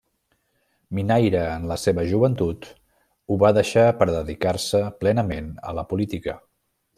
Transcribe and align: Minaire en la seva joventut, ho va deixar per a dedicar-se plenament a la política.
Minaire 0.99 1.43
en 1.49 1.67
la 1.71 1.77
seva 1.81 2.05
joventut, 2.11 2.65
ho 3.29 3.37
va 3.45 3.53
deixar 3.61 3.85
per 4.01 4.09
a 4.09 4.11
dedicar-se 4.19 4.83
plenament 5.05 5.53
a 5.73 5.77
la 5.83 5.87
política. 5.93 6.39